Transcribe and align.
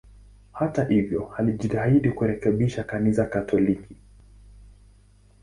Hata 0.51 0.83
hivyo, 0.83 1.33
alijitahidi 1.37 2.11
kurekebisha 2.11 2.83
Kanisa 2.83 3.25
Katoliki. 3.25 3.95